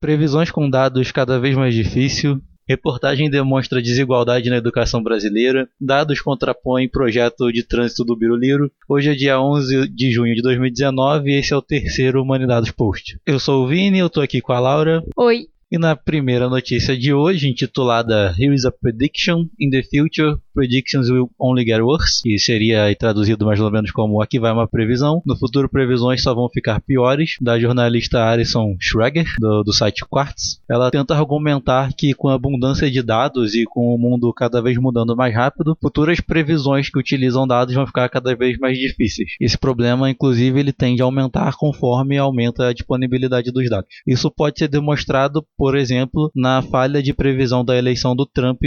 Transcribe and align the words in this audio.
Previsões 0.00 0.50
com 0.50 0.70
dados 0.70 1.10
cada 1.10 1.40
vez 1.40 1.56
mais 1.56 1.74
difícil. 1.74 2.40
Reportagem 2.68 3.28
demonstra 3.28 3.82
desigualdade 3.82 4.48
na 4.48 4.58
educação 4.58 5.02
brasileira. 5.02 5.68
Dados 5.80 6.20
contrapõem 6.20 6.88
projeto 6.88 7.50
de 7.50 7.64
trânsito 7.64 8.04
do 8.04 8.14
Biruliro. 8.14 8.70
Hoje 8.88 9.10
é 9.10 9.14
dia 9.14 9.40
11 9.40 9.88
de 9.88 10.12
junho 10.12 10.34
de 10.36 10.42
2019 10.42 11.30
e 11.30 11.38
esse 11.38 11.52
é 11.52 11.56
o 11.56 11.62
terceiro 11.62 12.22
Humanidades 12.22 12.70
Post. 12.70 13.18
Eu 13.26 13.40
sou 13.40 13.64
o 13.64 13.66
Vini, 13.66 13.98
eu 13.98 14.10
tô 14.10 14.20
aqui 14.20 14.40
com 14.40 14.52
a 14.52 14.60
Laura. 14.60 15.02
Oi. 15.16 15.48
E 15.70 15.76
na 15.76 15.94
primeira 15.94 16.48
notícia 16.48 16.96
de 16.96 17.12
hoje, 17.12 17.46
intitulada 17.46 18.34
Here 18.38 18.54
is 18.54 18.64
a 18.64 18.72
Prediction 18.72 19.44
in 19.60 19.68
the 19.68 19.82
Future, 19.82 20.38
Predictions 20.54 21.10
Will 21.10 21.30
Only 21.38 21.62
Get 21.62 21.82
Worse, 21.82 22.22
que 22.22 22.38
seria 22.38 22.96
traduzido 22.96 23.44
mais 23.44 23.60
ou 23.60 23.70
menos 23.70 23.90
como 23.90 24.22
Aqui 24.22 24.40
vai 24.40 24.50
uma 24.50 24.66
previsão. 24.66 25.20
No 25.26 25.36
futuro, 25.36 25.68
previsões 25.68 26.22
só 26.22 26.34
vão 26.34 26.48
ficar 26.48 26.80
piores, 26.80 27.36
da 27.38 27.60
jornalista 27.60 28.24
Alison 28.24 28.76
Schreger, 28.80 29.26
do, 29.38 29.62
do 29.62 29.72
site 29.74 30.06
Quartz. 30.08 30.58
Ela 30.70 30.90
tenta 30.90 31.14
argumentar 31.14 31.92
que 31.92 32.14
com 32.14 32.28
a 32.28 32.34
abundância 32.34 32.90
de 32.90 33.02
dados 33.02 33.54
e 33.54 33.66
com 33.66 33.94
o 33.94 33.98
mundo 33.98 34.32
cada 34.32 34.62
vez 34.62 34.78
mudando 34.78 35.14
mais 35.14 35.34
rápido, 35.34 35.76
futuras 35.82 36.18
previsões 36.18 36.88
que 36.88 36.98
utilizam 36.98 37.46
dados 37.46 37.74
vão 37.74 37.86
ficar 37.86 38.08
cada 38.08 38.34
vez 38.34 38.56
mais 38.58 38.78
difíceis. 38.78 39.32
Esse 39.38 39.58
problema, 39.58 40.08
inclusive, 40.08 40.58
ele 40.58 40.72
tende 40.72 41.02
a 41.02 41.04
aumentar 41.04 41.56
conforme 41.58 42.16
aumenta 42.16 42.68
a 42.68 42.72
disponibilidade 42.72 43.52
dos 43.52 43.68
dados. 43.68 43.90
Isso 44.06 44.30
pode 44.30 44.58
ser 44.58 44.68
demonstrado 44.68 45.44
por 45.58 45.76
exemplo, 45.76 46.30
na 46.34 46.62
falha 46.62 47.02
de 47.02 47.12
previsão 47.12 47.64
da 47.64 47.76
eleição 47.76 48.14
do 48.14 48.24
Trump 48.24 48.62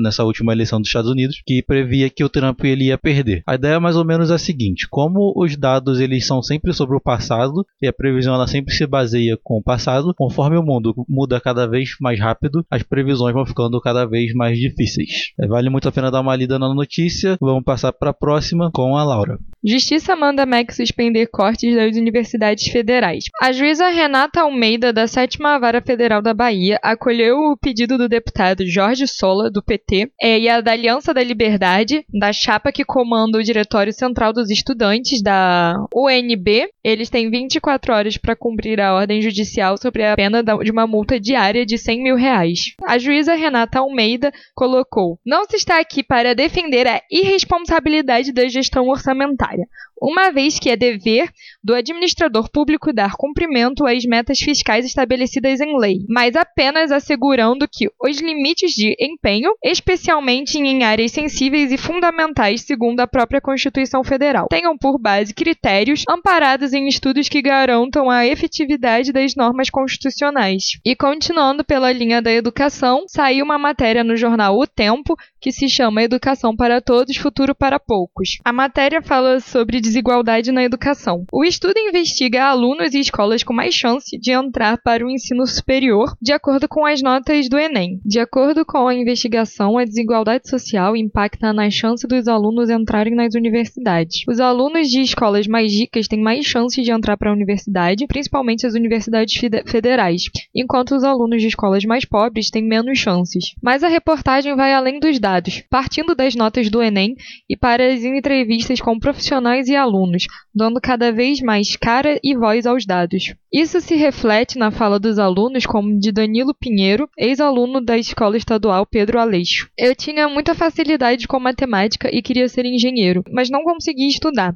nessa 0.00 0.22
última 0.22 0.52
eleição 0.52 0.80
dos 0.80 0.88
Estados 0.88 1.10
Unidos, 1.10 1.42
que 1.44 1.60
previa 1.60 2.08
que 2.08 2.22
o 2.22 2.28
Trump 2.28 2.64
ele 2.64 2.84
ia 2.84 2.96
perder. 2.96 3.42
A 3.44 3.56
ideia 3.56 3.74
é 3.74 3.78
mais 3.80 3.96
ou 3.96 4.04
menos 4.04 4.30
a 4.30 4.38
seguinte: 4.38 4.86
como 4.88 5.32
os 5.36 5.56
dados 5.56 5.98
eles 5.98 6.24
são 6.24 6.40
sempre 6.40 6.72
sobre 6.72 6.96
o 6.96 7.00
passado 7.00 7.66
e 7.82 7.88
a 7.88 7.92
previsão 7.92 8.34
ela 8.34 8.46
sempre 8.46 8.72
se 8.72 8.86
baseia 8.86 9.36
com 9.42 9.58
o 9.58 9.62
passado, 9.62 10.14
conforme 10.16 10.56
o 10.56 10.62
mundo 10.62 10.94
muda 11.08 11.40
cada 11.40 11.66
vez 11.66 11.90
mais 12.00 12.20
rápido, 12.20 12.64
as 12.70 12.84
previsões 12.84 13.34
vão 13.34 13.44
ficando 13.44 13.80
cada 13.80 14.06
vez 14.06 14.32
mais 14.32 14.56
difíceis. 14.56 15.32
É, 15.40 15.48
vale 15.48 15.68
muito 15.68 15.88
a 15.88 15.92
pena 15.92 16.10
dar 16.10 16.20
uma 16.20 16.36
lida 16.36 16.58
na 16.58 16.72
notícia. 16.72 17.36
Vamos 17.40 17.64
passar 17.64 17.92
para 17.92 18.10
a 18.10 18.14
próxima 18.14 18.70
com 18.72 18.96
a 18.96 19.02
Laura. 19.02 19.38
Justiça 19.64 20.14
manda 20.14 20.46
MEC 20.46 20.72
suspender 20.72 21.26
cortes 21.26 21.74
das 21.74 21.96
universidades 21.96 22.68
federais. 22.68 23.24
A 23.42 23.50
juíza 23.50 23.88
Renata 23.88 24.42
Almeida, 24.42 24.92
da 24.92 25.08
Sétima 25.08 25.58
Vara 25.58 25.82
Federal 25.82 26.22
da 26.22 26.32
Bahia 26.36 26.78
acolheu 26.82 27.36
o 27.38 27.56
pedido 27.56 27.96
do 27.96 28.08
deputado 28.08 28.66
Jorge 28.66 29.06
Sola, 29.06 29.50
do 29.50 29.62
PT, 29.62 30.10
é, 30.20 30.38
e 30.38 30.48
a 30.48 30.60
da 30.60 30.72
Aliança 30.72 31.14
da 31.14 31.22
Liberdade, 31.22 32.04
da 32.12 32.32
chapa 32.32 32.70
que 32.70 32.84
comanda 32.84 33.38
o 33.38 33.42
Diretório 33.42 33.92
Central 33.92 34.32
dos 34.32 34.50
Estudantes, 34.50 35.22
da 35.22 35.74
UNB. 35.94 36.68
Eles 36.84 37.08
têm 37.08 37.30
24 37.30 37.92
horas 37.92 38.16
para 38.16 38.36
cumprir 38.36 38.80
a 38.80 38.94
ordem 38.94 39.22
judicial 39.22 39.76
sobre 39.78 40.04
a 40.04 40.14
pena 40.14 40.42
de 40.42 40.70
uma 40.70 40.86
multa 40.86 41.18
diária 41.18 41.64
de 41.64 41.78
100 41.78 42.02
mil 42.02 42.16
reais. 42.16 42.74
A 42.86 42.98
juíza 42.98 43.34
Renata 43.34 43.78
Almeida 43.78 44.30
colocou: 44.54 45.18
Não 45.24 45.44
se 45.46 45.56
está 45.56 45.80
aqui 45.80 46.02
para 46.02 46.34
defender 46.34 46.86
a 46.86 47.00
irresponsabilidade 47.10 48.32
da 48.32 48.46
gestão 48.46 48.88
orçamentária 48.88 49.66
uma 50.00 50.30
vez 50.30 50.58
que 50.58 50.70
é 50.70 50.76
dever 50.76 51.30
do 51.62 51.74
administrador 51.74 52.50
público 52.50 52.92
dar 52.92 53.14
cumprimento 53.16 53.86
às 53.86 54.04
metas 54.04 54.38
fiscais 54.38 54.84
estabelecidas 54.84 55.60
em 55.60 55.78
lei, 55.78 56.04
mas 56.08 56.36
apenas 56.36 56.92
assegurando 56.92 57.66
que 57.70 57.88
os 58.00 58.18
limites 58.20 58.72
de 58.72 58.94
empenho, 59.00 59.50
especialmente 59.64 60.58
em 60.58 60.84
áreas 60.84 61.12
sensíveis 61.12 61.72
e 61.72 61.76
fundamentais 61.76 62.62
segundo 62.62 63.00
a 63.00 63.06
própria 63.06 63.40
Constituição 63.40 64.04
Federal, 64.04 64.46
tenham 64.48 64.76
por 64.76 64.98
base 64.98 65.34
critérios 65.34 66.04
amparados 66.08 66.72
em 66.72 66.86
estudos 66.88 67.28
que 67.28 67.42
garantam 67.42 68.10
a 68.10 68.26
efetividade 68.26 69.12
das 69.12 69.34
normas 69.34 69.70
constitucionais. 69.70 70.78
E 70.84 70.94
continuando 70.94 71.64
pela 71.64 71.92
linha 71.92 72.20
da 72.20 72.32
educação, 72.32 73.04
saiu 73.08 73.44
uma 73.44 73.58
matéria 73.58 74.04
no 74.04 74.16
jornal 74.16 74.58
O 74.58 74.66
Tempo 74.66 75.16
que 75.40 75.52
se 75.52 75.68
chama 75.68 76.02
Educação 76.02 76.54
para 76.54 76.80
Todos, 76.80 77.16
Futuro 77.16 77.54
para 77.54 77.78
Poucos. 77.78 78.38
A 78.44 78.52
matéria 78.52 79.00
fala 79.00 79.40
sobre 79.40 79.80
desigualdade 79.86 80.50
na 80.50 80.64
educação. 80.64 81.24
O 81.32 81.44
estudo 81.44 81.78
investiga 81.78 82.44
alunos 82.44 82.92
e 82.92 83.00
escolas 83.00 83.42
com 83.42 83.52
mais 83.52 83.74
chance 83.74 84.18
de 84.18 84.32
entrar 84.32 84.78
para 84.82 85.06
o 85.06 85.10
ensino 85.10 85.46
superior 85.46 86.14
de 86.20 86.32
acordo 86.32 86.68
com 86.68 86.84
as 86.84 87.00
notas 87.00 87.48
do 87.48 87.58
Enem. 87.58 88.00
De 88.04 88.18
acordo 88.18 88.64
com 88.64 88.88
a 88.88 88.94
investigação, 88.94 89.78
a 89.78 89.84
desigualdade 89.84 90.48
social 90.48 90.96
impacta 90.96 91.52
na 91.52 91.70
chance 91.70 92.06
dos 92.06 92.26
alunos 92.26 92.68
entrarem 92.68 93.14
nas 93.14 93.34
universidades. 93.34 94.22
Os 94.28 94.40
alunos 94.40 94.88
de 94.88 95.00
escolas 95.00 95.46
mais 95.46 95.72
ricas 95.72 96.08
têm 96.08 96.20
mais 96.20 96.44
chances 96.44 96.84
de 96.84 96.90
entrar 96.90 97.16
para 97.16 97.30
a 97.30 97.34
universidade, 97.34 98.06
principalmente 98.06 98.66
as 98.66 98.74
universidades 98.74 99.38
federais, 99.66 100.22
enquanto 100.54 100.96
os 100.96 101.04
alunos 101.04 101.40
de 101.40 101.48
escolas 101.48 101.84
mais 101.84 102.04
pobres 102.04 102.50
têm 102.50 102.66
menos 102.66 102.98
chances. 102.98 103.54
Mas 103.62 103.84
a 103.84 103.88
reportagem 103.88 104.56
vai 104.56 104.72
além 104.72 104.98
dos 104.98 105.18
dados, 105.20 105.62
partindo 105.70 106.14
das 106.14 106.34
notas 106.34 106.68
do 106.68 106.82
Enem 106.82 107.14
e 107.48 107.56
para 107.56 107.86
as 107.92 108.02
entrevistas 108.02 108.80
com 108.80 108.98
profissionais 108.98 109.68
e 109.68 109.75
alunos, 109.76 110.26
dando 110.54 110.80
cada 110.80 111.12
vez 111.12 111.40
mais 111.40 111.76
cara 111.76 112.18
e 112.22 112.34
voz 112.34 112.66
aos 112.66 112.84
dados. 112.84 113.34
Isso 113.56 113.80
se 113.80 113.96
reflete 113.96 114.58
na 114.58 114.70
fala 114.70 115.00
dos 115.00 115.18
alunos, 115.18 115.64
como 115.64 115.98
de 115.98 116.12
Danilo 116.12 116.54
Pinheiro, 116.54 117.08
ex-aluno 117.16 117.80
da 117.80 117.96
Escola 117.96 118.36
Estadual 118.36 118.84
Pedro 118.84 119.18
Aleixo. 119.18 119.70
Eu 119.78 119.96
tinha 119.96 120.28
muita 120.28 120.54
facilidade 120.54 121.26
com 121.26 121.40
matemática 121.40 122.14
e 122.14 122.20
queria 122.20 122.50
ser 122.50 122.66
engenheiro, 122.66 123.24
mas 123.32 123.48
não 123.48 123.64
conseguia 123.64 124.08
estudar 124.08 124.54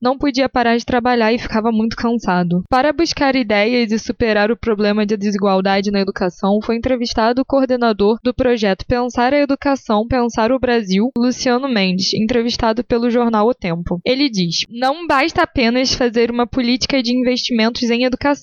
não 0.00 0.18
podia 0.18 0.48
parar 0.48 0.76
de 0.76 0.84
trabalhar 0.84 1.32
e 1.32 1.38
ficava 1.38 1.70
muito 1.72 1.96
cansado. 1.96 2.62
Para 2.68 2.92
buscar 2.92 3.34
ideias 3.34 3.90
e 3.90 3.98
superar 3.98 4.50
o 4.50 4.56
problema 4.56 5.06
de 5.06 5.16
desigualdade 5.16 5.90
na 5.90 6.00
educação, 6.00 6.60
foi 6.62 6.76
entrevistado 6.76 7.42
o 7.42 7.44
coordenador 7.44 8.18
do 8.22 8.34
projeto 8.34 8.86
Pensar 8.86 9.32
a 9.32 9.40
Educação, 9.40 10.06
Pensar 10.06 10.52
o 10.52 10.58
Brasil, 10.58 11.10
Luciano 11.16 11.68
Mendes, 11.68 12.12
entrevistado 12.14 12.84
pelo 12.84 13.10
jornal 13.10 13.48
O 13.48 13.54
Tempo. 13.54 14.00
Ele 14.04 14.28
diz: 14.28 14.64
Não 14.68 15.06
basta 15.06 15.42
apenas 15.42 15.94
fazer 15.94 16.30
uma 16.30 16.46
política 16.46 17.02
de 17.02 17.16
investimentos 17.16 17.82
em 17.90 18.04
educação. 18.04 18.35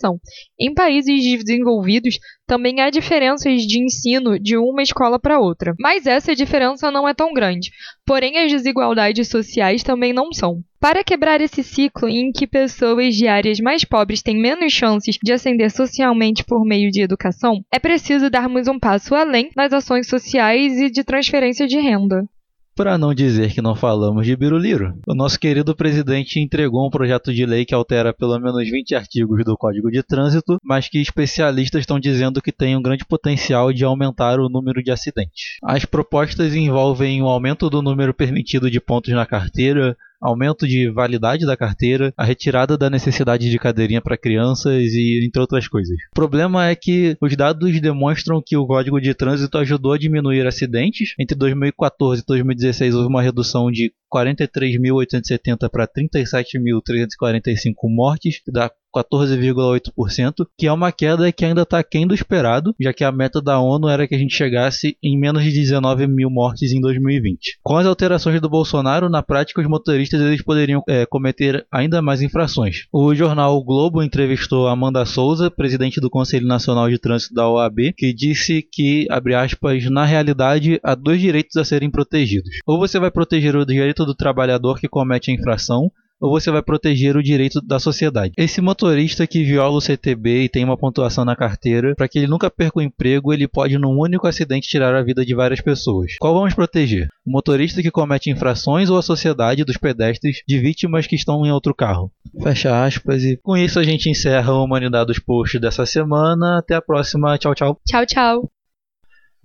Em 0.59 0.73
países 0.73 1.43
desenvolvidos, 1.43 2.17
também 2.45 2.81
há 2.81 2.89
diferenças 2.89 3.61
de 3.61 3.79
ensino 3.83 4.37
de 4.39 4.57
uma 4.57 4.81
escola 4.81 5.19
para 5.19 5.39
outra. 5.39 5.73
Mas 5.79 6.05
essa 6.05 6.35
diferença 6.35 6.91
não 6.91 7.07
é 7.07 7.13
tão 7.13 7.33
grande. 7.33 7.71
Porém, 8.05 8.37
as 8.39 8.51
desigualdades 8.51 9.27
sociais 9.29 9.83
também 9.83 10.11
não 10.11 10.33
são. 10.33 10.61
Para 10.79 11.03
quebrar 11.03 11.39
esse 11.39 11.63
ciclo 11.63 12.09
em 12.09 12.31
que 12.31 12.45
pessoas 12.45 13.15
de 13.15 13.27
áreas 13.27 13.59
mais 13.59 13.85
pobres 13.85 14.21
têm 14.21 14.37
menos 14.37 14.73
chances 14.73 15.17
de 15.23 15.31
ascender 15.31 15.71
socialmente 15.71 16.43
por 16.43 16.65
meio 16.65 16.91
de 16.91 17.01
educação, 17.01 17.63
é 17.71 17.79
preciso 17.79 18.29
darmos 18.29 18.67
um 18.67 18.77
passo 18.77 19.15
além 19.15 19.49
nas 19.55 19.71
ações 19.71 20.07
sociais 20.07 20.77
e 20.79 20.89
de 20.89 21.03
transferência 21.03 21.65
de 21.65 21.79
renda. 21.79 22.27
Para 22.75 22.97
não 22.97 23.13
dizer 23.13 23.53
que 23.53 23.61
não 23.61 23.75
falamos 23.75 24.25
de 24.25 24.35
Biruliro, 24.35 24.97
o 25.07 25.13
nosso 25.13 25.39
querido 25.39 25.75
presidente 25.75 26.39
entregou 26.39 26.87
um 26.87 26.89
projeto 26.89 27.31
de 27.31 27.45
lei 27.45 27.65
que 27.65 27.75
altera 27.75 28.11
pelo 28.11 28.39
menos 28.39 28.67
20 28.67 28.95
artigos 28.95 29.45
do 29.45 29.55
Código 29.55 29.91
de 29.91 30.01
Trânsito, 30.01 30.57
mas 30.63 30.89
que 30.89 30.99
especialistas 30.99 31.81
estão 31.81 31.99
dizendo 31.99 32.41
que 32.41 32.51
tem 32.51 32.75
um 32.75 32.81
grande 32.81 33.05
potencial 33.05 33.71
de 33.71 33.85
aumentar 33.85 34.39
o 34.39 34.49
número 34.49 34.81
de 34.81 34.89
acidentes. 34.89 35.57
As 35.63 35.85
propostas 35.85 36.55
envolvem 36.55 37.21
o 37.21 37.27
aumento 37.27 37.69
do 37.69 37.79
número 37.83 38.11
permitido 38.11 38.71
de 38.71 38.79
pontos 38.79 39.13
na 39.13 39.25
carteira, 39.25 39.95
aumento 40.23 40.65
de 40.65 40.89
validade 40.89 41.45
da 41.45 41.57
carteira, 41.57 42.13
a 42.17 42.23
retirada 42.23 42.77
da 42.77 42.89
necessidade 42.89 43.49
de 43.49 43.59
cadeirinha 43.59 44.01
para 44.01 44.17
crianças 44.17 44.93
e 44.93 45.25
entre 45.25 45.41
outras 45.41 45.67
coisas. 45.67 45.95
O 46.11 46.15
problema 46.15 46.67
é 46.67 46.75
que 46.75 47.17
os 47.21 47.35
dados 47.35 47.79
demonstram 47.81 48.41
que 48.43 48.55
o 48.55 48.65
Código 48.65 49.01
de 49.01 49.13
Trânsito 49.13 49.57
ajudou 49.57 49.93
a 49.93 49.97
diminuir 49.97 50.47
acidentes. 50.47 51.13
Entre 51.19 51.37
2014 51.37 52.21
e 52.21 52.25
2016 52.25 52.95
houve 52.95 53.09
uma 53.09 53.21
redução 53.21 53.69
de 53.69 53.91
43.870 54.13 55.69
para 55.69 55.87
37.345 55.87 57.73
mortes, 57.85 58.39
que 58.43 58.51
dá 58.51 58.69
14,8%, 58.93 60.45
que 60.57 60.67
é 60.67 60.71
uma 60.71 60.91
queda 60.91 61.31
que 61.31 61.43
ainda 61.43 61.63
está 61.63 61.79
aquém 61.79 62.05
do 62.05 62.13
esperado, 62.13 62.75
já 62.79 62.93
que 62.93 63.03
a 63.03 63.11
meta 63.11 63.41
da 63.41 63.59
ONU 63.59 63.89
era 63.89 64.07
que 64.07 64.13
a 64.13 64.17
gente 64.17 64.35
chegasse 64.35 64.95
em 65.01 65.19
menos 65.19 65.43
de 65.43 65.51
19 65.51 66.05
mil 66.07 66.29
mortes 66.29 66.71
em 66.71 66.79
2020. 66.79 67.59
Com 67.63 67.77
as 67.77 67.87
alterações 67.87 68.39
do 68.39 68.49
Bolsonaro, 68.49 69.09
na 69.09 69.23
prática 69.23 69.61
os 69.61 69.67
motoristas 69.67 70.21
eles 70.21 70.43
poderiam 70.43 70.83
é, 70.87 71.05
cometer 71.05 71.65
ainda 71.71 72.01
mais 72.01 72.21
infrações. 72.21 72.85
O 72.91 73.15
jornal 73.15 73.57
o 73.57 73.63
Globo 73.63 74.03
entrevistou 74.03 74.67
Amanda 74.67 75.05
Souza, 75.05 75.49
presidente 75.49 75.99
do 75.99 76.09
Conselho 76.09 76.45
Nacional 76.45 76.89
de 76.89 76.99
Trânsito 76.99 77.33
da 77.33 77.49
OAB, 77.49 77.93
que 77.97 78.13
disse 78.13 78.61
que, 78.61 79.07
abre 79.09 79.33
aspas, 79.33 79.85
na 79.89 80.05
realidade 80.05 80.79
há 80.83 80.93
dois 80.93 81.19
direitos 81.19 81.57
a 81.57 81.65
serem 81.65 81.89
protegidos. 81.89 82.51
Ou 82.67 82.77
você 82.77 82.99
vai 82.99 83.09
proteger 83.09 83.55
o 83.55 83.65
direito 83.65 84.02
do 84.05 84.15
trabalhador 84.15 84.79
que 84.79 84.87
comete 84.87 85.31
a 85.31 85.33
infração, 85.33 85.91
ou 86.23 86.29
você 86.29 86.49
vai 86.49 86.61
proteger 86.61 87.17
o 87.17 87.21
direito 87.21 87.59
da 87.59 87.79
sociedade? 87.79 88.33
Esse 88.37 88.61
motorista 88.61 89.27
que 89.27 89.43
viola 89.43 89.75
o 89.75 89.81
CTB 89.81 90.43
e 90.43 90.49
tem 90.49 90.63
uma 90.63 90.77
pontuação 90.77 91.25
na 91.25 91.35
carteira, 91.35 91.93
para 91.95 92.07
que 92.07 92.17
ele 92.17 92.27
nunca 92.27 92.49
perca 92.49 92.79
o 92.79 92.81
emprego, 92.81 93.33
ele 93.33 93.45
pode 93.45 93.77
num 93.77 93.99
único 93.99 94.25
acidente 94.25 94.69
tirar 94.69 94.95
a 94.95 95.03
vida 95.03 95.25
de 95.25 95.35
várias 95.35 95.59
pessoas. 95.59 96.13
Qual 96.19 96.33
vamos 96.33 96.53
proteger? 96.53 97.09
O 97.25 97.31
motorista 97.31 97.81
que 97.81 97.91
comete 97.91 98.29
infrações 98.29 98.89
ou 98.89 98.97
a 98.97 99.01
sociedade 99.01 99.65
dos 99.65 99.75
pedestres 99.75 100.37
de 100.47 100.59
vítimas 100.59 101.05
que 101.05 101.15
estão 101.17 101.45
em 101.45 101.51
outro 101.51 101.75
carro? 101.75 102.09
Fecha 102.41 102.85
aspas 102.85 103.23
e 103.23 103.37
com 103.43 103.57
isso 103.57 103.77
a 103.77 103.83
gente 103.83 104.09
encerra 104.09 104.53
o 104.53 104.63
Humanidade 104.63 105.07
dos 105.07 105.19
Posts 105.19 105.59
dessa 105.59 105.85
semana. 105.85 106.59
Até 106.59 106.75
a 106.75 106.81
próxima. 106.81 107.37
Tchau, 107.37 107.53
tchau. 107.53 107.77
Tchau, 107.85 108.05
tchau. 108.05 108.52